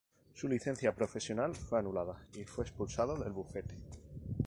[0.33, 3.75] Su Licencia profesional fue anulada y fue expulsado del bufete.